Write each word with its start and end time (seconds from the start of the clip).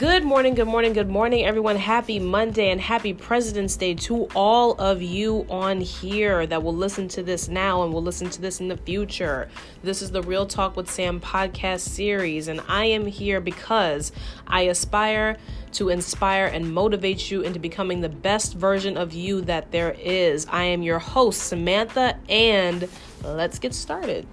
Good 0.00 0.24
morning, 0.24 0.54
good 0.54 0.66
morning, 0.66 0.94
good 0.94 1.10
morning, 1.10 1.44
everyone. 1.44 1.76
Happy 1.76 2.18
Monday 2.18 2.70
and 2.70 2.80
happy 2.80 3.12
President's 3.12 3.76
Day 3.76 3.92
to 3.96 4.28
all 4.34 4.72
of 4.80 5.02
you 5.02 5.44
on 5.50 5.82
here 5.82 6.46
that 6.46 6.62
will 6.62 6.74
listen 6.74 7.06
to 7.08 7.22
this 7.22 7.48
now 7.48 7.82
and 7.82 7.92
will 7.92 8.02
listen 8.02 8.30
to 8.30 8.40
this 8.40 8.60
in 8.60 8.68
the 8.68 8.78
future. 8.78 9.50
This 9.82 10.00
is 10.00 10.10
the 10.10 10.22
Real 10.22 10.46
Talk 10.46 10.74
with 10.74 10.90
Sam 10.90 11.20
podcast 11.20 11.80
series, 11.80 12.48
and 12.48 12.62
I 12.66 12.86
am 12.86 13.04
here 13.04 13.42
because 13.42 14.10
I 14.46 14.62
aspire 14.62 15.36
to 15.72 15.90
inspire 15.90 16.46
and 16.46 16.72
motivate 16.72 17.30
you 17.30 17.42
into 17.42 17.60
becoming 17.60 18.00
the 18.00 18.08
best 18.08 18.54
version 18.54 18.96
of 18.96 19.12
you 19.12 19.42
that 19.42 19.70
there 19.70 19.94
is. 19.98 20.46
I 20.46 20.64
am 20.64 20.82
your 20.82 20.98
host, 20.98 21.42
Samantha, 21.42 22.18
and 22.26 22.88
let's 23.22 23.58
get 23.58 23.74
started. 23.74 24.26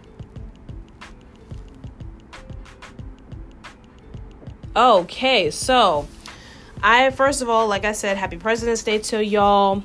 Okay, 4.78 5.50
so 5.50 6.08
I 6.84 7.10
first 7.10 7.42
of 7.42 7.50
all, 7.50 7.68
like 7.68 7.84
I 7.84 7.94
said, 7.94 8.16
happy 8.16 8.38
President's 8.38 8.84
Day 8.84 9.00
to 9.00 9.26
y'all. 9.26 9.82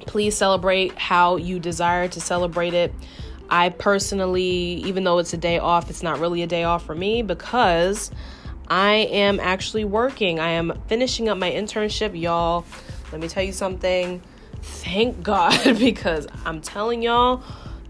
Please 0.00 0.36
celebrate 0.36 0.98
how 0.98 1.36
you 1.36 1.58
desire 1.58 2.08
to 2.08 2.20
celebrate 2.20 2.74
it. 2.74 2.92
I 3.48 3.70
personally, 3.70 4.44
even 4.84 5.04
though 5.04 5.16
it's 5.16 5.32
a 5.32 5.38
day 5.38 5.58
off, 5.58 5.88
it's 5.88 6.02
not 6.02 6.18
really 6.18 6.42
a 6.42 6.46
day 6.46 6.64
off 6.64 6.84
for 6.84 6.94
me 6.94 7.22
because 7.22 8.10
I 8.68 8.96
am 8.96 9.40
actually 9.40 9.86
working. 9.86 10.38
I 10.38 10.50
am 10.50 10.78
finishing 10.88 11.30
up 11.30 11.38
my 11.38 11.50
internship, 11.50 12.20
y'all. 12.20 12.66
Let 13.12 13.20
me 13.22 13.28
tell 13.28 13.42
you 13.42 13.52
something. 13.52 14.20
Thank 14.60 15.22
God, 15.22 15.78
because 15.78 16.26
I'm 16.44 16.60
telling 16.60 17.00
y'all, 17.00 17.42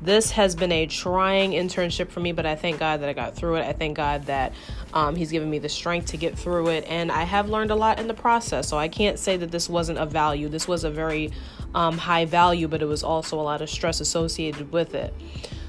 this 0.02 0.32
has 0.32 0.54
been 0.54 0.72
a 0.72 0.86
trying 0.86 1.52
internship 1.52 2.10
for 2.10 2.20
me, 2.20 2.32
but 2.32 2.44
I 2.44 2.56
thank 2.56 2.78
God 2.78 3.00
that 3.00 3.08
I 3.08 3.12
got 3.12 3.36
through 3.36 3.56
it. 3.56 3.66
I 3.66 3.72
thank 3.72 3.96
God 3.96 4.24
that 4.26 4.52
um, 4.92 5.14
He's 5.14 5.30
given 5.30 5.48
me 5.48 5.58
the 5.58 5.68
strength 5.68 6.08
to 6.08 6.16
get 6.16 6.36
through 6.36 6.68
it, 6.68 6.84
and 6.88 7.12
I 7.12 7.22
have 7.22 7.48
learned 7.48 7.70
a 7.70 7.74
lot 7.74 8.00
in 8.00 8.08
the 8.08 8.14
process. 8.14 8.68
So 8.68 8.78
I 8.78 8.88
can't 8.88 9.18
say 9.18 9.36
that 9.36 9.50
this 9.50 9.68
wasn't 9.68 9.98
a 9.98 10.06
value. 10.06 10.48
This 10.48 10.66
was 10.66 10.84
a 10.84 10.90
very 10.90 11.30
um, 11.74 11.98
high 11.98 12.24
value, 12.24 12.68
but 12.68 12.82
it 12.82 12.86
was 12.86 13.04
also 13.04 13.40
a 13.40 13.42
lot 13.42 13.62
of 13.62 13.70
stress 13.70 14.00
associated 14.00 14.72
with 14.72 14.94
it. 14.94 15.14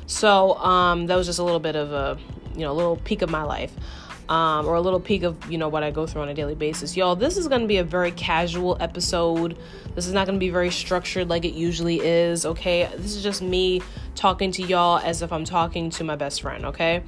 So 0.08 0.56
um, 0.56 1.06
that 1.08 1.16
was 1.16 1.28
just 1.28 1.40
a 1.40 1.44
little 1.44 1.60
bit 1.60 1.76
of 1.76 1.92
a, 1.92 2.18
you 2.56 2.62
know, 2.62 2.72
a 2.72 2.74
little 2.74 2.98
peek 2.98 3.22
of 3.22 3.30
my 3.30 3.44
life 3.44 3.72
um, 4.30 4.66
or 4.66 4.76
a 4.76 4.82
little 4.82 5.00
peek 5.00 5.24
of 5.24 5.52
you 5.52 5.58
know 5.58 5.68
what 5.68 5.84
I 5.84 5.92
go 5.92 6.08
through 6.08 6.22
on 6.22 6.30
a 6.30 6.34
daily 6.34 6.56
basis. 6.56 6.96
Y'all, 6.96 7.16
this 7.16 7.38
is 7.38 7.48
to 7.48 7.68
be 7.68 7.78
a 7.78 7.84
very 7.84 8.12
casual 8.12 8.78
episode. 8.80 9.58
This 9.96 10.08
is 10.08 10.14
not 10.14 10.26
to 10.26 10.34
be 10.34 10.50
very 10.50 10.72
structured 10.72 11.30
like 11.30 11.46
it 11.46 11.54
usually 11.54 12.00
is. 12.00 12.46
Okay, 12.46 12.90
this 12.98 13.16
is 13.16 13.24
just 13.24 13.42
me 13.42 13.82
talking 14.16 14.52
to 14.54 14.64
y'all 14.64 15.00
as 15.00 15.22
if 15.22 15.32
I'm 15.32 15.46
talking 15.46 15.90
to 15.92 16.04
my 16.04 16.16
best 16.16 16.42
friend. 16.42 16.66
Okay, 16.66 17.04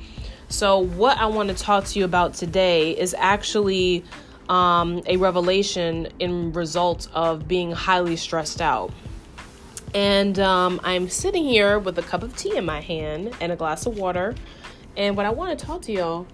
so 0.49 0.79
what 0.79 1.17
I 1.17 1.27
want 1.27 1.49
to 1.49 1.55
talk 1.55 1.85
to 1.85 1.99
you 1.99 2.05
about 2.05 2.33
today 2.33 2.91
is 2.97 3.15
actually 3.17 4.03
um, 4.49 5.01
a 5.07 5.17
revelation 5.17 6.07
in 6.19 6.53
result 6.53 7.07
of 7.13 7.47
being 7.47 7.71
highly 7.71 8.15
stressed 8.15 8.61
out. 8.61 8.91
And 9.93 10.37
um, 10.39 10.81
I'm 10.83 11.09
sitting 11.09 11.45
here 11.45 11.79
with 11.79 11.97
a 11.97 12.03
cup 12.03 12.21
of 12.21 12.35
tea 12.35 12.57
in 12.57 12.65
my 12.65 12.81
hand 12.81 13.33
and 13.39 13.51
a 13.51 13.55
glass 13.55 13.85
of 13.85 13.97
water. 13.97 14.35
And 14.97 15.15
what 15.15 15.25
I 15.25 15.29
want 15.29 15.57
to 15.57 15.65
talk 15.65 15.81
to 15.83 15.91
y'all 15.91 16.27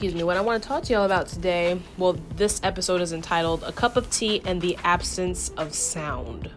excuse 0.00 0.14
me, 0.14 0.22
what 0.22 0.38
I 0.38 0.40
want 0.40 0.62
to 0.62 0.66
talk 0.66 0.84
to 0.84 0.94
y'all 0.94 1.04
about 1.04 1.26
today, 1.26 1.78
well, 1.98 2.14
this 2.36 2.58
episode 2.62 3.02
is 3.02 3.12
entitled 3.12 3.62
A 3.64 3.72
Cup 3.72 3.96
of 3.96 4.08
Tea 4.08 4.40
and 4.46 4.58
the 4.58 4.78
Absence 4.82 5.50
of 5.58 5.74
Sound. 5.74 6.50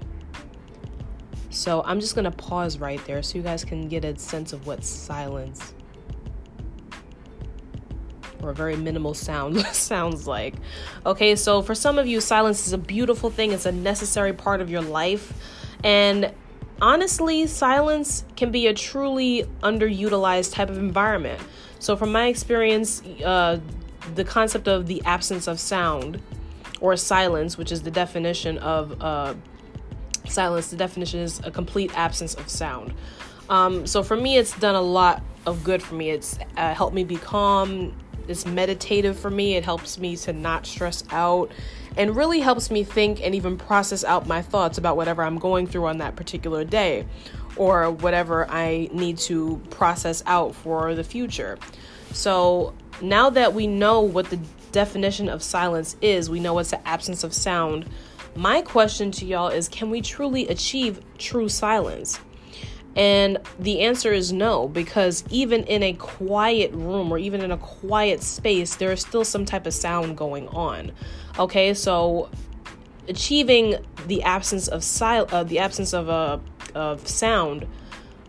So 1.53 1.83
I'm 1.85 1.99
just 1.99 2.15
going 2.15 2.25
to 2.25 2.31
pause 2.31 2.79
right 2.79 3.03
there 3.05 3.21
so 3.21 3.37
you 3.37 3.43
guys 3.43 3.63
can 3.63 3.87
get 3.87 4.03
a 4.03 4.17
sense 4.17 4.53
of 4.53 4.65
what 4.65 4.83
silence 4.83 5.73
or 8.41 8.49
a 8.49 8.53
very 8.53 8.75
minimal 8.75 9.13
sound 9.13 9.59
sounds 9.71 10.27
like. 10.27 10.55
Okay, 11.05 11.35
so 11.35 11.61
for 11.61 11.75
some 11.75 11.99
of 11.99 12.07
you, 12.07 12.19
silence 12.19 12.65
is 12.65 12.73
a 12.73 12.77
beautiful 12.77 13.29
thing, 13.29 13.51
it's 13.51 13.67
a 13.67 13.71
necessary 13.71 14.33
part 14.33 14.61
of 14.61 14.69
your 14.69 14.81
life. 14.81 15.31
And 15.83 16.33
honestly, 16.81 17.45
silence 17.45 18.25
can 18.35 18.51
be 18.51 18.65
a 18.65 18.73
truly 18.73 19.43
underutilized 19.61 20.53
type 20.53 20.71
of 20.71 20.77
environment. 20.79 21.39
So, 21.77 21.95
from 21.95 22.11
my 22.11 22.27
experience, 22.27 23.03
uh, 23.23 23.59
the 24.15 24.23
concept 24.23 24.67
of 24.67 24.87
the 24.87 25.01
absence 25.05 25.47
of 25.47 25.59
sound 25.59 26.19
or 26.81 26.97
silence, 26.97 27.57
which 27.57 27.71
is 27.71 27.83
the 27.83 27.91
definition 27.91 28.57
of 28.57 29.01
uh, 29.01 29.35
silence, 30.27 30.69
the 30.69 30.77
definition 30.77 31.19
is 31.19 31.39
a 31.43 31.51
complete 31.51 31.91
absence 31.97 32.33
of 32.33 32.49
sound. 32.49 32.93
Um, 33.49 33.85
so, 33.85 34.03
for 34.03 34.15
me, 34.15 34.37
it's 34.37 34.57
done 34.59 34.75
a 34.75 34.81
lot 34.81 35.21
of 35.45 35.63
good 35.63 35.83
for 35.83 35.95
me. 35.95 36.09
It's 36.09 36.37
uh, 36.57 36.73
helped 36.73 36.95
me 36.95 37.03
be 37.03 37.17
calm. 37.17 37.93
It's 38.27 38.45
meditative 38.45 39.19
for 39.19 39.29
me. 39.29 39.55
It 39.55 39.65
helps 39.65 39.97
me 39.97 40.15
to 40.17 40.33
not 40.33 40.65
stress 40.65 41.03
out 41.11 41.51
and 41.97 42.15
really 42.15 42.39
helps 42.39 42.71
me 42.71 42.83
think 42.83 43.21
and 43.21 43.35
even 43.35 43.57
process 43.57 44.03
out 44.03 44.27
my 44.27 44.41
thoughts 44.41 44.77
about 44.77 44.95
whatever 44.97 45.23
I'm 45.23 45.37
going 45.37 45.67
through 45.67 45.85
on 45.87 45.97
that 45.99 46.15
particular 46.15 46.63
day 46.63 47.05
or 47.55 47.91
whatever 47.91 48.49
I 48.49 48.89
need 48.91 49.17
to 49.19 49.61
process 49.69 50.23
out 50.25 50.55
for 50.55 50.95
the 50.95 51.03
future. 51.03 51.59
So 52.11 52.73
now 53.01 53.29
that 53.31 53.53
we 53.53 53.67
know 53.67 54.01
what 54.01 54.29
the 54.29 54.39
definition 54.71 55.29
of 55.29 55.43
silence 55.43 55.95
is, 56.01 56.29
we 56.29 56.39
know 56.39 56.57
it's 56.59 56.71
the 56.71 56.87
absence 56.87 57.23
of 57.23 57.33
sound. 57.33 57.87
My 58.35 58.61
question 58.61 59.11
to 59.11 59.25
y'all 59.25 59.49
is 59.49 59.67
can 59.67 59.89
we 59.89 60.01
truly 60.01 60.47
achieve 60.47 60.99
true 61.17 61.49
silence? 61.49 62.19
And 62.95 63.39
the 63.57 63.81
answer 63.81 64.11
is 64.11 64.31
no, 64.31 64.67
because 64.67 65.23
even 65.29 65.63
in 65.63 65.81
a 65.81 65.93
quiet 65.93 66.71
room 66.73 67.11
or 67.11 67.17
even 67.17 67.41
in 67.41 67.51
a 67.51 67.57
quiet 67.57 68.21
space, 68.21 68.75
there 68.75 68.91
is 68.91 69.01
still 69.01 69.25
some 69.25 69.45
type 69.45 69.65
of 69.65 69.73
sound 69.73 70.15
going 70.15 70.47
on. 70.49 70.91
Okay, 71.39 71.73
so 71.73 72.29
achieving 73.07 73.77
the 74.07 74.21
absence 74.23 74.67
of 74.67 74.83
sil- 74.85 75.27
uh, 75.31 75.43
the 75.43 75.59
absence 75.59 75.93
of 75.93 76.07
a 76.07 76.11
uh, 76.11 76.39
of 76.75 77.07
sound 77.07 77.67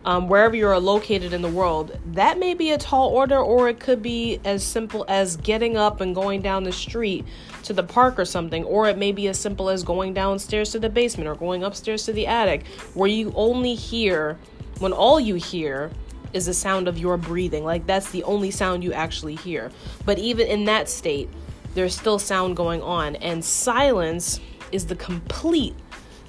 um, 0.05 0.27
wherever 0.27 0.55
you're 0.55 0.79
located 0.79 1.33
in 1.33 1.41
the 1.41 1.49
world. 1.49 1.97
That 2.13 2.37
may 2.37 2.53
be 2.53 2.71
a 2.71 2.77
tall 2.77 3.09
order, 3.09 3.39
or 3.39 3.67
it 3.67 3.79
could 3.79 4.01
be 4.01 4.39
as 4.45 4.63
simple 4.63 5.03
as 5.07 5.35
getting 5.37 5.75
up 5.75 5.99
and 5.99 6.13
going 6.13 6.41
down 6.41 6.63
the 6.63 6.71
street 6.71 7.25
to 7.63 7.73
the 7.73 7.83
park 7.83 8.19
or 8.19 8.25
something, 8.25 8.63
or 8.65 8.87
it 8.87 8.97
may 8.97 9.11
be 9.11 9.27
as 9.27 9.39
simple 9.39 9.67
as 9.67 9.83
going 9.83 10.13
downstairs 10.13 10.71
to 10.71 10.79
the 10.79 10.89
basement 10.89 11.27
or 11.27 11.35
going 11.35 11.63
upstairs 11.63 12.05
to 12.05 12.13
the 12.13 12.27
attic, 12.27 12.67
where 12.93 13.09
you 13.09 13.33
only 13.35 13.73
hear 13.73 14.37
when 14.79 14.93
all 14.93 15.19
you 15.19 15.35
hear 15.35 15.91
is 16.33 16.45
the 16.45 16.53
sound 16.53 16.87
of 16.87 16.99
your 16.99 17.17
breathing. 17.17 17.63
Like 17.63 17.87
that's 17.87 18.11
the 18.11 18.23
only 18.23 18.51
sound 18.51 18.83
you 18.83 18.93
actually 18.93 19.35
hear. 19.35 19.71
But 20.05 20.19
even 20.19 20.47
in 20.47 20.65
that 20.65 20.87
state, 20.87 21.29
there's 21.73 21.95
still 21.95 22.19
sound 22.19 22.55
going 22.55 22.83
on, 22.83 23.15
and 23.17 23.43
silence 23.43 24.39
is 24.71 24.85
the 24.85 24.95
complete, 24.95 25.75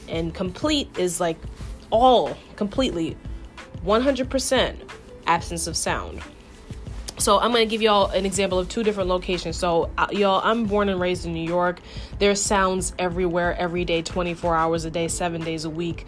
and 0.09 0.32
complete 0.32 0.88
is 0.98 1.20
like 1.20 1.36
all 1.91 2.36
completely 2.56 3.16
100% 3.86 4.76
absence 5.26 5.66
of 5.66 5.76
sound. 5.76 6.20
So 7.19 7.38
I'm 7.38 7.50
going 7.50 7.66
to 7.66 7.70
give 7.70 7.80
y'all 7.80 8.10
an 8.10 8.26
example 8.26 8.58
of 8.58 8.69
two 8.69 8.82
different 8.82 9.08
locations. 9.08 9.56
So 9.56 9.91
uh, 9.97 10.08
y'all, 10.10 10.42
I'm 10.44 10.66
born 10.66 10.91
and 10.91 11.00
raised 11.00 11.24
in 11.24 11.32
New 11.32 11.47
York. 11.47 11.80
There's 12.19 12.42
sounds 12.42 12.92
everywhere 12.98 13.56
every 13.56 13.86
day, 13.86 14.02
24 14.02 14.54
hours 14.54 14.84
a 14.84 14.91
day, 14.91 15.08
7 15.08 15.41
days 15.41 15.64
a 15.64 15.70
week. 15.70 16.06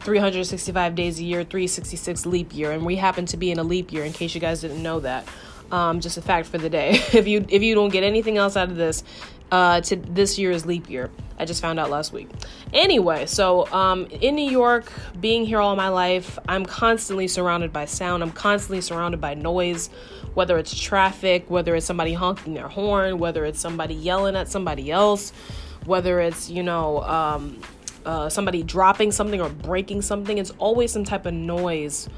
365 0.00 0.94
days 0.94 1.18
a 1.18 1.24
year, 1.24 1.44
366 1.44 2.26
leap 2.26 2.54
year, 2.54 2.72
and 2.72 2.84
we 2.84 2.96
happen 2.96 3.24
to 3.24 3.38
be 3.38 3.50
in 3.50 3.58
a 3.58 3.62
leap 3.62 3.90
year. 3.90 4.04
In 4.04 4.12
case 4.12 4.34
you 4.34 4.40
guys 4.40 4.60
didn't 4.60 4.82
know 4.82 5.00
that, 5.00 5.26
um, 5.72 6.00
just 6.00 6.18
a 6.18 6.22
fact 6.22 6.46
for 6.46 6.58
the 6.58 6.68
day. 6.68 6.90
if 7.14 7.26
you 7.26 7.46
if 7.48 7.62
you 7.62 7.74
don't 7.74 7.88
get 7.88 8.04
anything 8.04 8.36
else 8.36 8.54
out 8.54 8.68
of 8.68 8.76
this, 8.76 9.02
uh, 9.50 9.80
to 9.82 9.96
this 9.96 10.38
year 10.38 10.50
is 10.50 10.66
leap 10.66 10.88
year. 10.90 11.10
I 11.38 11.44
just 11.44 11.60
found 11.60 11.80
out 11.80 11.90
last 11.90 12.12
week. 12.12 12.28
Anyway, 12.72 13.26
so 13.26 13.70
um, 13.72 14.06
in 14.06 14.36
New 14.36 14.48
York, 14.48 14.92
being 15.20 15.44
here 15.44 15.58
all 15.58 15.74
my 15.74 15.88
life, 15.88 16.38
I'm 16.48 16.64
constantly 16.64 17.26
surrounded 17.26 17.72
by 17.72 17.86
sound. 17.86 18.22
I'm 18.22 18.30
constantly 18.30 18.80
surrounded 18.80 19.20
by 19.20 19.34
noise, 19.34 19.90
whether 20.34 20.58
it's 20.58 20.78
traffic, 20.78 21.50
whether 21.50 21.74
it's 21.74 21.86
somebody 21.86 22.12
honking 22.12 22.54
their 22.54 22.68
horn, 22.68 23.18
whether 23.18 23.44
it's 23.44 23.60
somebody 23.60 23.94
yelling 23.94 24.36
at 24.36 24.48
somebody 24.48 24.92
else, 24.92 25.32
whether 25.86 26.20
it's, 26.20 26.48
you 26.48 26.62
know, 26.62 27.02
um, 27.02 27.60
uh, 28.06 28.28
somebody 28.28 28.62
dropping 28.62 29.10
something 29.10 29.40
or 29.40 29.48
breaking 29.48 30.02
something. 30.02 30.38
It's 30.38 30.52
always 30.58 30.92
some 30.92 31.04
type 31.04 31.26
of 31.26 31.34
noise 31.34 32.08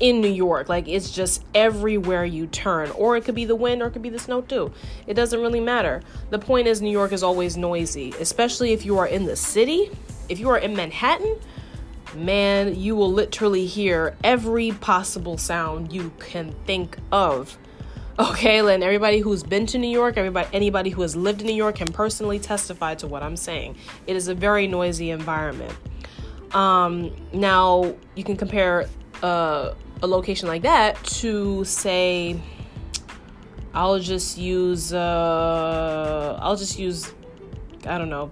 in 0.00 0.20
New 0.20 0.30
York. 0.30 0.68
Like 0.68 0.88
it's 0.88 1.10
just 1.10 1.44
everywhere 1.54 2.24
you 2.24 2.46
turn. 2.46 2.90
Or 2.90 3.16
it 3.16 3.24
could 3.24 3.34
be 3.34 3.44
the 3.44 3.56
wind 3.56 3.82
or 3.82 3.86
it 3.86 3.92
could 3.92 4.02
be 4.02 4.10
the 4.10 4.18
snow 4.18 4.40
too. 4.42 4.72
It 5.06 5.14
doesn't 5.14 5.40
really 5.40 5.60
matter. 5.60 6.02
The 6.30 6.38
point 6.38 6.66
is, 6.66 6.80
New 6.80 6.90
York 6.90 7.12
is 7.12 7.22
always 7.22 7.56
noisy, 7.56 8.12
especially 8.20 8.72
if 8.72 8.84
you 8.84 8.98
are 8.98 9.06
in 9.06 9.26
the 9.26 9.36
city. 9.36 9.90
If 10.28 10.38
you 10.38 10.50
are 10.50 10.58
in 10.58 10.76
Manhattan, 10.76 11.38
man, 12.14 12.74
you 12.74 12.96
will 12.96 13.12
literally 13.12 13.66
hear 13.66 14.16
every 14.22 14.72
possible 14.72 15.38
sound 15.38 15.92
you 15.92 16.12
can 16.18 16.52
think 16.66 16.98
of. 17.12 17.58
Okay, 18.18 18.58
and 18.58 18.82
everybody 18.82 19.20
who's 19.20 19.44
been 19.44 19.64
to 19.66 19.78
New 19.78 19.88
York, 19.88 20.16
everybody 20.16 20.48
anybody 20.52 20.90
who 20.90 21.02
has 21.02 21.14
lived 21.14 21.40
in 21.40 21.46
New 21.46 21.54
York 21.54 21.76
can 21.76 21.86
personally 21.86 22.40
testify 22.40 22.96
to 22.96 23.06
what 23.06 23.22
I'm 23.22 23.36
saying. 23.36 23.76
It 24.08 24.16
is 24.16 24.26
a 24.26 24.34
very 24.34 24.66
noisy 24.66 25.10
environment. 25.10 25.72
Um, 26.52 27.14
now 27.32 27.94
you 28.16 28.24
can 28.24 28.36
compare 28.36 28.88
uh, 29.22 29.74
a 30.02 30.06
location 30.06 30.48
like 30.48 30.62
that 30.62 31.02
to 31.04 31.64
say 31.64 32.40
I'll 33.74 33.98
just 33.98 34.38
use 34.38 34.92
uh 34.92 36.38
I'll 36.40 36.56
just 36.56 36.78
use 36.78 37.12
I 37.86 37.96
don't 37.98 38.10
know. 38.10 38.30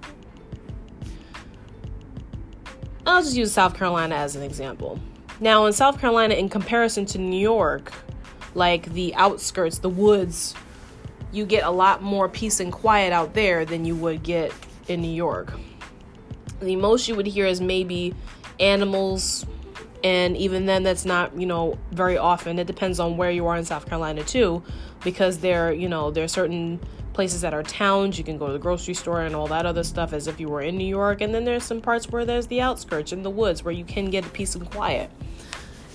I'll 3.07 3.23
just 3.23 3.37
use 3.37 3.53
South 3.53 3.75
Carolina 3.75 4.17
as 4.17 4.35
an 4.35 4.43
example. 4.43 4.99
Now 5.39 5.67
in 5.67 5.73
South 5.73 6.01
Carolina 6.01 6.35
in 6.35 6.49
comparison 6.49 7.07
to 7.07 7.19
New 7.19 7.39
York, 7.39 7.93
like 8.55 8.93
the 8.93 9.15
outskirts, 9.15 9.79
the 9.79 9.89
woods, 9.89 10.55
you 11.31 11.47
get 11.47 11.65
a 11.65 11.71
lot 11.71 12.03
more 12.03 12.29
peace 12.29 12.59
and 12.61 12.73
quiet 12.73 13.13
out 13.13 13.35
there 13.35 13.65
than 13.65 13.85
you 13.85 13.95
would 13.97 14.23
get 14.23 14.53
in 14.89 15.01
New 15.03 15.15
York. 15.15 15.53
The 16.61 16.77
most 16.77 17.07
you 17.07 17.15
would 17.15 17.27
hear 17.27 17.47
is 17.47 17.61
maybe 17.61 18.15
animals, 18.59 19.45
and 20.05 20.37
even 20.37 20.67
then, 20.67 20.83
that's 20.83 21.05
not, 21.05 21.39
you 21.39 21.47
know, 21.47 21.79
very 21.91 22.19
often. 22.19 22.59
It 22.59 22.67
depends 22.67 23.01
on 23.01 23.17
where 23.17 23.31
you 23.31 23.47
are 23.47 23.57
in 23.57 23.65
South 23.65 23.87
Carolina, 23.87 24.23
too, 24.23 24.63
because 25.03 25.39
there, 25.39 25.73
you 25.73 25.89
know, 25.89 26.11
there 26.11 26.25
are 26.25 26.29
certain 26.29 26.81
places 27.13 27.41
that 27.41 27.55
are 27.55 27.63
towns. 27.63 28.19
You 28.19 28.25
can 28.25 28.37
go 28.37 28.47
to 28.47 28.53
the 28.53 28.59
grocery 28.59 28.95
store 28.95 29.23
and 29.23 29.35
all 29.35 29.47
that 29.47 29.65
other 29.65 29.83
stuff 29.83 30.13
as 30.13 30.27
if 30.27 30.39
you 30.39 30.49
were 30.49 30.61
in 30.61 30.77
New 30.77 30.87
York. 30.87 31.23
And 31.23 31.35
then 31.35 31.45
there's 31.45 31.65
some 31.65 31.81
parts 31.81 32.11
where 32.11 32.25
there's 32.27 32.47
the 32.49 32.61
outskirts 32.61 33.13
in 33.13 33.23
the 33.23 33.31
woods 33.31 33.65
where 33.65 33.73
you 33.73 33.85
can 33.85 34.11
get 34.11 34.31
peace 34.33 34.55
and 34.55 34.71
quiet. 34.71 35.11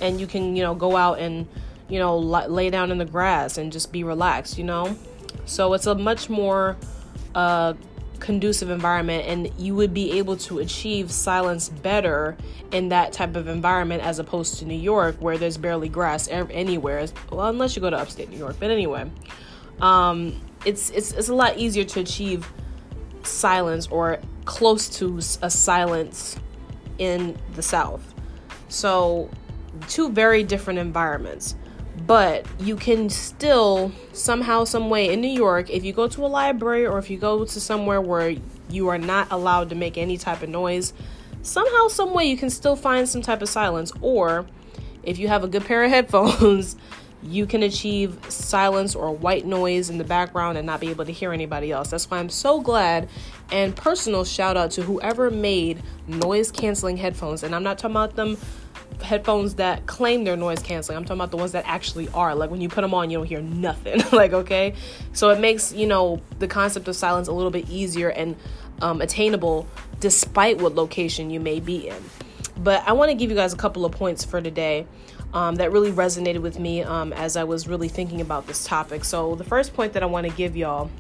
And 0.02 0.20
you 0.20 0.26
can, 0.26 0.56
you 0.56 0.64
know, 0.64 0.74
go 0.74 0.98
out 0.98 1.20
and, 1.20 1.48
you 1.90 2.00
know, 2.00 2.18
lay 2.18 2.72
down 2.72 2.92
in 2.92 2.98
the 2.98 3.06
grass 3.06 3.60
and 3.60 3.72
just 3.72 3.92
be 3.92 4.04
relaxed, 4.04 4.58
you 4.58 4.64
know? 4.64 4.98
So 5.46 5.74
it's 5.74 5.86
a 5.86 5.94
much 5.94 6.28
more 6.28 6.76
uh, 7.36 7.74
conducive 8.22 8.70
environment, 8.70 9.26
and 9.28 9.52
you 9.60 9.76
would 9.76 9.94
be 9.94 10.18
able 10.18 10.38
to 10.38 10.60
achieve 10.60 11.12
silence 11.12 11.68
better 11.68 12.38
in 12.72 12.90
that 12.90 13.12
type 13.12 13.36
of 13.36 13.48
environment 13.48 14.02
as 14.04 14.20
opposed 14.20 14.60
to 14.60 14.66
New 14.66 14.80
York, 14.80 15.18
where 15.20 15.38
there's 15.38 15.58
barely 15.58 15.90
grass 15.90 16.30
anywhere. 16.30 17.06
Well, 17.30 17.50
unless 17.50 17.76
you 17.76 17.82
go 17.82 17.90
to 17.90 17.98
upstate 17.98 18.30
New 18.30 18.38
York, 18.38 18.56
but 18.60 18.72
anyway, 18.72 19.12
um, 19.82 20.40
it's 20.64 20.90
it's 20.92 21.12
it's 21.12 21.30
a 21.30 21.36
lot 21.36 21.58
easier 21.58 21.84
to 21.84 22.00
achieve 22.00 22.48
silence 23.24 23.88
or 23.88 24.20
close 24.46 24.88
to 25.00 25.18
a 25.42 25.50
silence 25.50 26.38
in 26.98 27.38
the 27.56 27.62
South. 27.62 28.14
So, 28.70 29.30
two 29.90 30.10
very 30.10 30.44
different 30.44 30.80
environments 30.80 31.56
but 32.08 32.46
you 32.60 32.76
can 32.76 33.10
still 33.10 33.92
somehow 34.14 34.64
some 34.64 34.90
way 34.90 35.12
in 35.12 35.22
new 35.22 35.28
york 35.28 35.70
if 35.70 35.84
you 35.84 35.94
go 35.94 36.08
to 36.08 36.26
a 36.26 36.28
library 36.28 36.86
or 36.86 36.98
if 36.98 37.10
you 37.10 37.18
go 37.18 37.46
to 37.46 37.60
somewhere 37.60 38.02
where 38.02 38.36
you 38.70 38.88
are 38.88 38.98
not 38.98 39.28
allowed 39.32 39.70
to 39.70 39.76
make 39.76 39.98
any 39.98 40.18
type 40.18 40.42
of 40.42 40.50
noise 40.50 40.94
somehow 41.42 41.88
some 41.88 42.14
way 42.14 42.26
you 42.26 42.38
can 42.38 42.50
still 42.50 42.76
find 42.76 43.08
some 43.08 43.22
type 43.22 43.42
of 43.42 43.50
silence. 43.50 43.92
Or 44.02 44.46
if 45.04 45.20
you 45.20 45.28
have 45.28 45.44
a 45.44 45.48
good 45.48 45.66
pair 45.66 45.84
of 45.84 45.92
headphones 45.92 46.76
you 47.24 47.46
can 47.46 47.62
achieve 47.62 48.18
silence 48.30 48.96
or 48.96 49.12
white 49.12 49.46
noise 49.46 49.92
in 49.92 50.00
the 50.00 50.04
background 50.04 50.58
and 50.58 50.66
not 50.66 50.80
be 50.80 50.90
able 50.90 51.06
to 51.06 51.12
hear 51.12 51.32
anybody 51.32 51.72
else. 51.72 51.92
That's 51.92 52.10
why 52.10 52.18
i'm 52.18 52.30
so 52.30 52.60
glad. 52.60 53.10
And 53.52 53.76
personal 53.76 54.26
shout 54.26 54.58
out 54.58 54.72
to 54.72 54.82
whoever 54.82 55.30
made 55.30 55.84
noise 56.08 56.52
canceling 56.52 56.98
headphones. 56.98 57.44
And 57.44 57.54
i'm 57.54 57.62
not 57.62 57.78
talking 57.78 57.96
about 57.96 58.16
them 58.16 58.38
headphones 59.02 59.56
that 59.56 59.86
claim 59.86 60.24
they're 60.24 60.38
noise 60.38 60.60
canceling. 60.60 60.98
I'm 60.98 61.04
talking 61.04 61.18
about 61.18 61.32
the 61.32 61.38
ones 61.38 61.52
that 61.54 61.66
actually 61.68 62.10
are. 62.10 62.36
Like 62.36 62.50
when 62.50 62.62
you 62.62 62.70
put 62.70 62.82
them 62.82 62.94
on, 62.94 63.10
you 63.10 63.18
don't 63.18 63.28
hear 63.28 63.42
nothing. 63.42 64.02
like, 64.12 64.34
okay? 64.34 64.74
So 65.14 65.30
it 65.30 65.40
makes, 65.40 65.74
you 65.74 65.88
know, 65.88 66.22
the 66.40 66.48
concept 66.48 66.88
of 66.88 66.96
silence 66.96 67.28
a 67.28 67.34
little 67.34 67.52
bit 67.52 67.70
easier 67.70 68.10
and 68.10 68.36
um, 68.82 69.02
attainable 69.02 69.68
despite 70.00 70.60
what 70.60 70.76
location 70.76 71.30
you 71.30 71.40
may 71.40 71.60
be 71.60 71.88
in. 71.88 72.04
But 72.58 72.88
I 72.88 72.94
want 72.94 73.10
to 73.12 73.16
give 73.16 73.30
you 73.30 73.36
guys 73.36 73.54
a 73.54 73.58
couple 73.58 73.86
of 73.86 73.92
points 73.92 74.24
for 74.24 74.42
today 74.42 74.86
um, 75.34 75.56
that 75.56 75.72
really 75.72 75.92
resonated 75.92 76.42
with 76.42 76.60
me 76.60 76.84
um, 76.84 77.14
as 77.14 77.38
I 77.38 77.44
was 77.44 77.68
really 77.68 77.88
thinking 77.88 78.22
about 78.22 78.48
this 78.48 78.64
topic. 78.66 79.06
So 79.06 79.36
the 79.36 79.44
first 79.44 79.74
point 79.74 79.94
that 79.94 80.04
I 80.04 80.06
want 80.06 80.28
to 80.28 80.34
give 80.34 80.56
y'all 80.56 80.92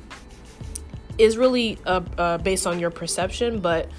is 1.17 1.37
really 1.37 1.77
uh, 1.85 2.01
uh, 2.17 2.37
based 2.37 2.65
on 2.65 2.79
your 2.79 2.89
perception, 2.89 3.59
but 3.59 3.89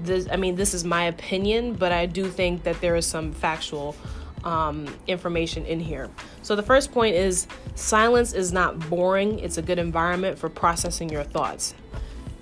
this 0.00 0.28
i 0.30 0.36
mean 0.36 0.54
this 0.54 0.74
is 0.74 0.84
my 0.84 1.04
opinion 1.04 1.74
but 1.74 1.92
i 1.92 2.06
do 2.06 2.28
think 2.28 2.62
that 2.62 2.80
there 2.80 2.96
is 2.96 3.06
some 3.06 3.32
factual 3.32 3.96
um, 4.44 4.86
information 5.06 5.64
in 5.66 5.80
here. 5.80 6.10
So 6.42 6.56
the 6.56 6.62
first 6.62 6.92
point 6.92 7.14
is 7.14 7.46
silence 7.74 8.32
is 8.32 8.52
not 8.52 8.88
boring. 8.88 9.38
It's 9.38 9.58
a 9.58 9.62
good 9.62 9.78
environment 9.78 10.38
for 10.38 10.48
processing 10.48 11.08
your 11.08 11.24
thoughts. 11.24 11.74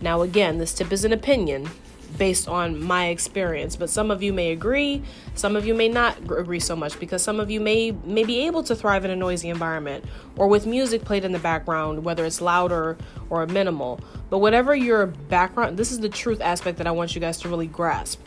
Now 0.00 0.22
again 0.22 0.58
this 0.58 0.74
tip 0.74 0.92
is 0.92 1.04
an 1.04 1.12
opinion 1.12 1.68
based 2.06 2.48
on 2.48 2.82
my 2.82 3.08
experience 3.08 3.76
but 3.76 3.90
some 3.90 4.10
of 4.10 4.22
you 4.22 4.32
may 4.32 4.52
agree 4.52 5.02
some 5.34 5.56
of 5.56 5.66
you 5.66 5.74
may 5.74 5.88
not 5.88 6.16
agree 6.30 6.60
so 6.60 6.74
much 6.74 6.98
because 6.98 7.22
some 7.22 7.40
of 7.40 7.50
you 7.50 7.60
may 7.60 7.90
may 8.04 8.24
be 8.24 8.46
able 8.46 8.62
to 8.62 8.74
thrive 8.74 9.04
in 9.04 9.10
a 9.10 9.16
noisy 9.16 9.48
environment 9.48 10.04
or 10.36 10.46
with 10.46 10.66
music 10.66 11.04
played 11.04 11.24
in 11.24 11.32
the 11.32 11.38
background 11.38 12.04
whether 12.04 12.24
it's 12.24 12.40
louder 12.40 12.96
or 13.30 13.46
minimal. 13.46 14.00
But 14.30 14.38
whatever 14.38 14.74
your 14.74 15.06
background 15.06 15.76
this 15.76 15.92
is 15.92 16.00
the 16.00 16.08
truth 16.08 16.40
aspect 16.40 16.78
that 16.78 16.86
I 16.86 16.90
want 16.90 17.14
you 17.14 17.20
guys 17.20 17.38
to 17.38 17.48
really 17.48 17.66
grasp. 17.66 18.20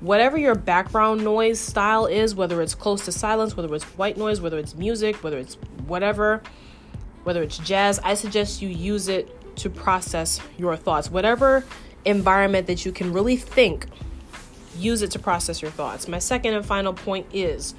Whatever 0.00 0.38
your 0.38 0.54
background 0.54 1.24
noise 1.24 1.58
style 1.58 2.06
is 2.06 2.34
whether 2.34 2.62
it's 2.62 2.74
close 2.74 3.04
to 3.06 3.12
silence 3.12 3.56
whether 3.56 3.74
it's 3.74 3.84
white 3.84 4.16
noise 4.16 4.40
whether 4.40 4.58
it's 4.58 4.74
music 4.74 5.16
whether 5.24 5.38
it's 5.38 5.54
whatever 5.86 6.42
whether 7.24 7.42
it's 7.42 7.58
jazz 7.58 7.98
I 8.00 8.14
suggest 8.14 8.62
you 8.62 8.68
use 8.68 9.08
it 9.08 9.34
to 9.56 9.68
process 9.68 10.40
your 10.56 10.76
thoughts. 10.76 11.10
Whatever 11.10 11.64
environment 12.04 12.66
that 12.66 12.84
you 12.84 12.92
can 12.92 13.12
really 13.12 13.36
think, 13.36 13.86
use 14.76 15.02
it 15.02 15.10
to 15.12 15.18
process 15.18 15.60
your 15.60 15.70
thoughts. 15.70 16.08
My 16.08 16.18
second 16.18 16.54
and 16.54 16.64
final 16.64 16.92
point 16.92 17.26
is 17.32 17.74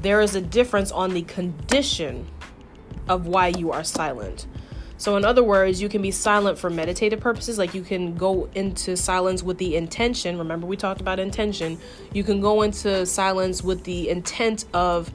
there 0.00 0.20
is 0.20 0.34
a 0.34 0.40
difference 0.40 0.92
on 0.92 1.14
the 1.14 1.22
condition 1.22 2.26
of 3.08 3.26
why 3.26 3.48
you 3.48 3.72
are 3.72 3.84
silent. 3.84 4.46
So, 4.98 5.16
in 5.16 5.24
other 5.24 5.44
words, 5.44 5.80
you 5.80 5.88
can 5.88 6.02
be 6.02 6.10
silent 6.10 6.58
for 6.58 6.70
meditative 6.70 7.20
purposes, 7.20 7.56
like 7.56 7.72
you 7.72 7.82
can 7.82 8.16
go 8.16 8.48
into 8.56 8.96
silence 8.96 9.44
with 9.44 9.58
the 9.58 9.76
intention. 9.76 10.38
Remember, 10.38 10.66
we 10.66 10.76
talked 10.76 11.00
about 11.00 11.20
intention. 11.20 11.78
You 12.12 12.24
can 12.24 12.40
go 12.40 12.62
into 12.62 13.06
silence 13.06 13.62
with 13.62 13.84
the 13.84 14.08
intent 14.08 14.64
of 14.74 15.12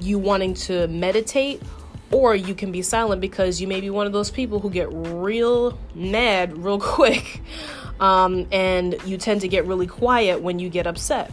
you 0.00 0.18
wanting 0.18 0.54
to 0.54 0.88
meditate, 0.88 1.62
or 2.12 2.34
you 2.36 2.54
can 2.54 2.70
be 2.70 2.82
silent 2.82 3.20
because 3.20 3.60
you 3.60 3.66
may 3.66 3.80
be 3.80 3.90
one 3.90 4.06
of 4.06 4.12
those 4.12 4.30
people 4.30 4.60
who 4.60 4.70
get 4.70 4.88
real 4.90 5.78
mad 5.94 6.56
real 6.58 6.78
quick 6.96 7.40
um, 8.00 8.46
and 8.52 8.96
you 9.04 9.16
tend 9.16 9.40
to 9.40 9.48
get 9.48 9.66
really 9.66 9.86
quiet 9.86 10.40
when 10.40 10.58
you 10.58 10.68
get 10.68 10.86
upset. 10.86 11.32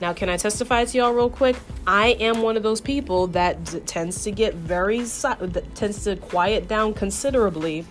Now 0.00 0.12
can 0.12 0.28
i 0.28 0.36
testify 0.36 0.84
to 0.84 0.98
y'all 0.98 1.12
real 1.12 1.30
quick? 1.30 1.56
I 1.86 2.08
am 2.08 2.42
one 2.42 2.56
of 2.56 2.62
those 2.62 2.80
people 2.80 3.28
that 3.28 3.62
d- 3.64 3.80
tends 3.80 4.24
to 4.24 4.30
get 4.30 4.54
very 4.54 5.04
si- 5.04 5.28
that 5.40 5.74
tends 5.74 6.04
to 6.04 6.16
quiet 6.16 6.68
down 6.68 6.94
considerably 6.94 7.84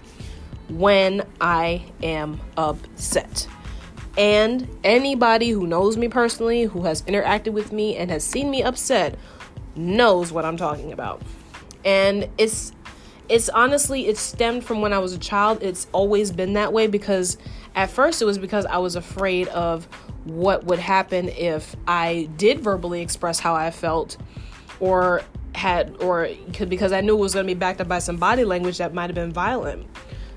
when 0.69 1.25
i 1.39 1.83
am 2.03 2.39
upset. 2.57 3.47
And 4.17 4.67
anybody 4.83 5.51
who 5.51 5.65
knows 5.65 5.95
me 5.95 6.09
personally 6.09 6.63
who 6.63 6.83
has 6.83 7.01
interacted 7.03 7.53
with 7.53 7.71
me 7.71 7.95
and 7.95 8.11
has 8.11 8.25
seen 8.25 8.51
me 8.51 8.61
upset 8.61 9.17
knows 9.73 10.33
what 10.33 10.43
i'm 10.43 10.57
talking 10.57 10.91
about 10.91 11.21
and 11.85 12.29
it's 12.37 12.73
it's 13.29 13.49
honestly 13.49 14.07
it 14.07 14.17
stemmed 14.17 14.63
from 14.63 14.81
when 14.81 14.93
I 14.93 14.99
was 14.99 15.13
a 15.13 15.19
child. 15.19 15.61
It's 15.61 15.87
always 15.93 16.31
been 16.31 16.53
that 16.53 16.73
way 16.73 16.87
because 16.87 17.37
at 17.75 17.89
first 17.89 18.21
it 18.21 18.25
was 18.25 18.37
because 18.37 18.65
I 18.65 18.77
was 18.77 18.95
afraid 18.95 19.47
of 19.49 19.85
what 20.25 20.65
would 20.65 20.79
happen 20.79 21.29
if 21.29 21.75
I 21.87 22.29
did 22.37 22.59
verbally 22.59 23.01
express 23.01 23.39
how 23.39 23.55
I 23.55 23.71
felt 23.71 24.17
or 24.79 25.21
had 25.55 25.95
or 26.01 26.29
because 26.67 26.91
I 26.91 27.01
knew 27.01 27.17
it 27.17 27.21
was 27.21 27.33
going 27.33 27.45
to 27.45 27.53
be 27.53 27.57
backed 27.57 27.81
up 27.81 27.87
by 27.87 27.99
some 27.99 28.17
body 28.17 28.43
language 28.43 28.77
that 28.77 28.93
might 28.93 29.09
have 29.09 29.15
been 29.15 29.31
violent. 29.31 29.87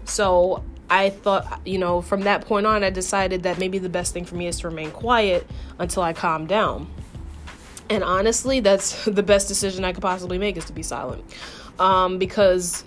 So 0.04 0.62
I 0.90 1.10
thought, 1.10 1.60
you 1.64 1.78
know, 1.78 2.02
from 2.02 2.22
that 2.22 2.46
point 2.46 2.66
on, 2.66 2.84
I 2.84 2.90
decided 2.90 3.42
that 3.44 3.58
maybe 3.58 3.78
the 3.78 3.88
best 3.88 4.12
thing 4.12 4.24
for 4.24 4.34
me 4.34 4.46
is 4.46 4.60
to 4.60 4.68
remain 4.68 4.90
quiet 4.90 5.46
until 5.78 6.02
I 6.02 6.12
calm 6.12 6.46
down. 6.46 6.88
And 7.90 8.02
honestly, 8.02 8.60
that's 8.60 9.04
the 9.06 9.22
best 9.22 9.48
decision 9.48 9.84
I 9.84 9.92
could 9.92 10.02
possibly 10.02 10.38
make 10.38 10.56
is 10.56 10.64
to 10.66 10.72
be 10.72 10.82
silent. 10.82 11.24
Um, 11.78 12.18
because 12.18 12.84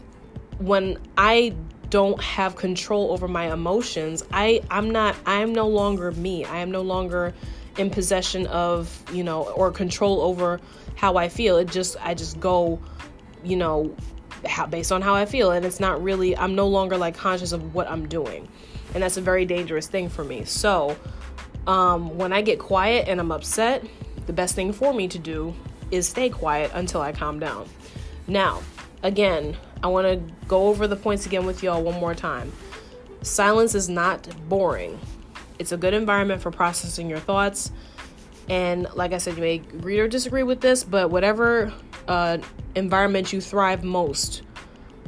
when 0.60 0.98
I 1.18 1.54
don't 1.90 2.22
have 2.22 2.56
control 2.56 3.12
over 3.12 3.28
my 3.28 3.52
emotions, 3.54 4.24
I 4.32 4.62
I'm 4.70 4.90
not 4.90 5.16
I 5.26 5.42
am 5.42 5.54
no 5.54 5.68
longer 5.68 6.12
me. 6.12 6.46
I 6.46 6.60
am 6.60 6.72
no 6.72 6.82
longer 6.82 7.34
in 7.78 7.90
possession 7.90 8.48
of, 8.48 9.04
you 9.14 9.24
know, 9.24 9.44
or 9.52 9.72
control 9.72 10.22
over 10.22 10.60
how 10.96 11.18
I 11.18 11.30
feel. 11.30 11.58
It 11.58 11.70
just 11.70 11.96
I 12.02 12.14
just 12.14 12.40
go, 12.40 12.80
you 13.44 13.56
know, 13.56 13.96
how, 14.46 14.66
based 14.68 14.92
on 14.92 15.02
how 15.02 15.16
I 15.16 15.26
feel 15.26 15.52
and 15.52 15.66
it's 15.66 15.80
not 15.80 16.02
really 16.02 16.36
I'm 16.38 16.56
no 16.56 16.68
longer 16.68 16.98
like 16.98 17.16
conscious 17.16 17.52
of 17.52 17.74
what 17.74 17.90
I'm 17.90 18.08
doing. 18.08 18.48
And 18.94 19.04
that's 19.04 19.18
a 19.18 19.22
very 19.22 19.46
dangerous 19.46 19.88
thing 19.88 20.10
for 20.10 20.24
me. 20.24 20.46
So, 20.46 20.98
um, 21.68 22.18
when 22.18 22.32
I 22.32 22.42
get 22.42 22.58
quiet 22.58 23.08
and 23.10 23.20
I'm 23.20 23.32
upset, 23.32 23.84
the 24.28 24.34
best 24.34 24.54
thing 24.56 24.72
for 24.72 24.94
me 24.94 25.08
to 25.08 25.18
do 25.18 25.56
is 25.90 26.08
stay 26.08 26.30
quiet 26.30 26.72
until 26.74 27.02
I 27.02 27.12
calm 27.12 27.40
down. 27.40 27.68
Now, 28.28 28.62
again, 29.04 29.58
I 29.82 29.88
want 29.88 30.08
to 30.08 30.34
go 30.48 30.68
over 30.68 30.88
the 30.88 30.96
points 30.96 31.26
again 31.26 31.46
with 31.46 31.64
y'all 31.64 31.82
one 31.82 32.00
more 32.00 32.14
time. 32.14 32.52
Silence 33.22 33.74
is 33.74 33.90
not 33.90 34.28
boring. 34.48 35.00
It's 35.60 35.72
a 35.72 35.78
good 35.78 35.94
environment 35.94 36.42
for 36.42 36.52
processing 36.52 37.10
your 37.10 37.20
thoughts. 37.20 37.72
And 38.50 38.88
like 38.96 39.14
I 39.14 39.18
said, 39.18 39.36
you 39.36 39.42
may 39.42 39.56
agree 39.56 40.00
or 40.00 40.08
disagree 40.08 40.44
with 40.44 40.62
this, 40.62 40.84
but 40.84 41.10
whatever 41.10 41.74
uh, 42.08 42.38
environment 42.76 43.34
you 43.34 43.42
thrive 43.42 43.84
most 43.84 44.44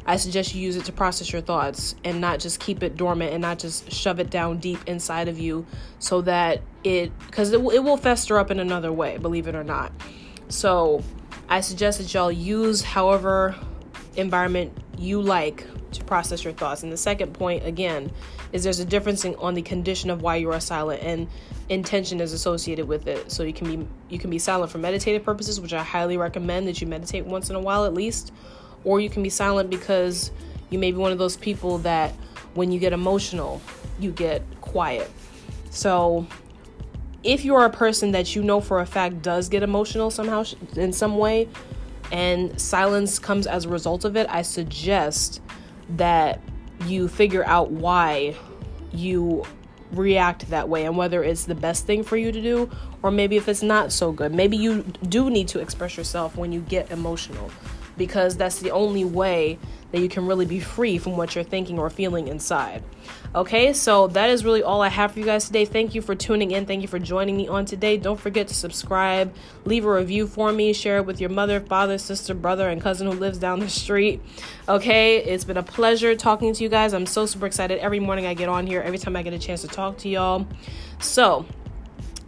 I 0.05 0.17
suggest 0.17 0.55
you 0.55 0.61
use 0.61 0.75
it 0.75 0.85
to 0.85 0.91
process 0.91 1.31
your 1.31 1.41
thoughts 1.41 1.95
and 2.03 2.19
not 2.19 2.39
just 2.39 2.59
keep 2.59 2.83
it 2.83 2.97
dormant 2.97 3.33
and 3.33 3.41
not 3.41 3.59
just 3.59 3.91
shove 3.91 4.19
it 4.19 4.29
down 4.29 4.57
deep 4.57 4.79
inside 4.87 5.27
of 5.27 5.37
you 5.37 5.65
so 5.99 6.21
that 6.21 6.61
it, 6.83 7.11
because 7.27 7.51
it, 7.51 7.59
it 7.59 7.83
will 7.83 7.97
fester 7.97 8.37
up 8.37 8.51
in 8.51 8.59
another 8.59 8.91
way, 8.91 9.17
believe 9.17 9.47
it 9.47 9.55
or 9.55 9.63
not. 9.63 9.91
So 10.47 11.03
I 11.47 11.61
suggest 11.61 11.99
that 11.99 12.13
y'all 12.13 12.31
use 12.31 12.81
however 12.81 13.55
environment 14.15 14.75
you 14.97 15.21
like 15.21 15.65
to 15.93 16.03
process 16.03 16.43
your 16.43 16.53
thoughts. 16.53 16.83
And 16.83 16.91
the 16.91 16.97
second 16.97 17.33
point, 17.33 17.65
again, 17.65 18.11
is 18.51 18.63
there's 18.63 18.79
a 18.79 18.85
difference 18.85 19.25
in, 19.25 19.35
on 19.35 19.53
the 19.53 19.61
condition 19.61 20.09
of 20.09 20.21
why 20.21 20.37
you 20.37 20.51
are 20.51 20.59
silent 20.59 21.01
and 21.03 21.27
intention 21.69 22.19
is 22.19 22.33
associated 22.33 22.87
with 22.87 23.07
it. 23.07 23.31
So 23.31 23.43
you 23.43 23.53
can 23.53 23.67
be 23.67 23.87
you 24.09 24.19
can 24.19 24.29
be 24.29 24.39
silent 24.39 24.71
for 24.71 24.79
meditative 24.79 25.23
purposes, 25.23 25.59
which 25.61 25.73
I 25.73 25.83
highly 25.83 26.17
recommend 26.17 26.67
that 26.67 26.81
you 26.81 26.87
meditate 26.87 27.25
once 27.25 27.49
in 27.49 27.55
a 27.55 27.59
while 27.59 27.85
at 27.85 27.93
least 27.93 28.33
or 28.83 28.99
you 28.99 29.09
can 29.09 29.23
be 29.23 29.29
silent 29.29 29.69
because 29.69 30.31
you 30.69 30.79
may 30.79 30.91
be 30.91 30.97
one 30.97 31.11
of 31.11 31.17
those 31.17 31.37
people 31.37 31.79
that 31.79 32.13
when 32.53 32.71
you 32.71 32.79
get 32.79 32.93
emotional, 32.93 33.61
you 33.99 34.11
get 34.11 34.43
quiet. 34.61 35.09
So, 35.69 36.27
if 37.23 37.43
you 37.43 37.55
are 37.55 37.65
a 37.65 37.69
person 37.69 38.11
that 38.11 38.35
you 38.35 38.43
know 38.43 38.61
for 38.61 38.79
a 38.79 38.85
fact 38.85 39.21
does 39.21 39.49
get 39.49 39.61
emotional 39.61 40.09
somehow 40.09 40.45
in 40.75 40.93
some 40.93 41.17
way 41.17 41.49
and 42.11 42.59
silence 42.59 43.19
comes 43.19 43.45
as 43.45 43.65
a 43.65 43.69
result 43.69 44.05
of 44.05 44.15
it, 44.15 44.25
I 44.29 44.41
suggest 44.41 45.41
that 45.89 46.41
you 46.85 47.07
figure 47.07 47.45
out 47.45 47.71
why 47.71 48.35
you 48.93 49.43
react 49.91 50.49
that 50.49 50.69
way 50.69 50.85
and 50.85 50.95
whether 50.95 51.23
it's 51.23 51.45
the 51.45 51.55
best 51.55 51.85
thing 51.85 52.03
for 52.03 52.15
you 52.15 52.31
to 52.31 52.41
do 52.41 52.69
or 53.03 53.11
maybe 53.11 53.35
if 53.37 53.47
it's 53.47 53.63
not 53.63 53.91
so 53.91 54.11
good. 54.11 54.33
Maybe 54.33 54.55
you 54.55 54.83
do 55.07 55.29
need 55.29 55.47
to 55.49 55.59
express 55.59 55.97
yourself 55.97 56.37
when 56.37 56.51
you 56.51 56.61
get 56.61 56.91
emotional 56.91 57.51
because 57.99 58.35
that's 58.35 58.59
the 58.59 58.71
only 58.71 59.05
way 59.05 59.59
that 59.91 59.99
you 59.99 60.09
can 60.09 60.25
really 60.25 60.45
be 60.45 60.59
free 60.59 60.97
from 60.97 61.17
what 61.17 61.35
you're 61.35 61.43
thinking 61.43 61.77
or 61.77 61.89
feeling 61.89 62.27
inside. 62.27 62.83
Okay, 63.35 63.73
so 63.73 64.07
that 64.07 64.29
is 64.29 64.43
really 64.43 64.63
all 64.63 64.81
I 64.81 64.87
have 64.87 65.11
for 65.11 65.19
you 65.19 65.25
guys 65.25 65.45
today. 65.45 65.65
Thank 65.65 65.93
you 65.93 66.01
for 66.01 66.15
tuning 66.15 66.51
in. 66.51 66.65
Thank 66.65 66.81
you 66.81 66.87
for 66.87 66.97
joining 66.97 67.37
me 67.37 67.47
on 67.47 67.65
today. 67.65 67.97
Don't 67.97 68.19
forget 68.19 68.47
to 68.47 68.53
subscribe, 68.53 69.35
leave 69.65 69.85
a 69.85 69.91
review 69.91 70.25
for 70.25 70.51
me, 70.51 70.73
share 70.73 70.97
it 70.97 71.05
with 71.05 71.19
your 71.19 71.29
mother, 71.29 71.59
father, 71.59 71.97
sister, 71.97 72.33
brother, 72.33 72.69
and 72.69 72.81
cousin 72.81 73.11
who 73.11 73.13
lives 73.13 73.37
down 73.37 73.59
the 73.59 73.69
street. 73.69 74.21
Okay, 74.67 75.17
it's 75.17 75.43
been 75.43 75.57
a 75.57 75.63
pleasure 75.63 76.15
talking 76.15 76.53
to 76.53 76.63
you 76.63 76.69
guys. 76.69 76.93
I'm 76.93 77.05
so 77.05 77.25
super 77.25 77.45
excited 77.45 77.79
every 77.79 77.99
morning 77.99 78.25
I 78.25 78.33
get 78.33 78.49
on 78.49 78.65
here, 78.65 78.81
every 78.81 78.97
time 78.97 79.15
I 79.15 79.21
get 79.21 79.33
a 79.33 79.39
chance 79.39 79.61
to 79.61 79.67
talk 79.67 79.97
to 79.99 80.09
y'all. 80.09 80.47
So, 80.99 81.45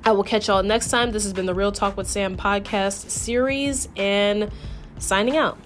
I 0.04 0.14
will 0.14 0.24
catch 0.24 0.48
y'all 0.48 0.64
next 0.64 0.90
time. 0.90 1.12
This 1.12 1.24
has 1.24 1.34
been 1.34 1.46
the 1.46 1.54
Real 1.54 1.72
Talk 1.72 1.96
with 1.96 2.08
Sam 2.08 2.36
podcast 2.36 3.10
series 3.12 3.88
and 3.96 4.52
signing 5.02 5.38
out. 5.38 5.58